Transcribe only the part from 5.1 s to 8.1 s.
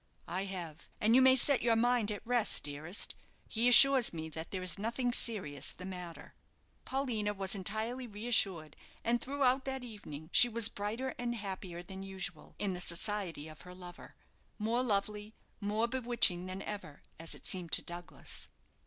serious the matter." Paulina was entirely